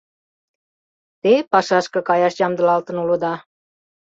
Те 1.21 1.33
пашашке 1.51 1.99
каяш 2.07 2.35
ямдылалтын 2.45 2.95
улыда... 3.03 3.33